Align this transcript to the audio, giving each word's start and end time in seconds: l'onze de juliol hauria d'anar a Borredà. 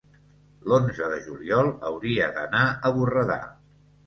l'onze 0.71 1.09
de 1.11 1.19
juliol 1.25 1.69
hauria 1.91 2.31
d'anar 2.39 2.63
a 2.71 2.93
Borredà. 2.97 3.39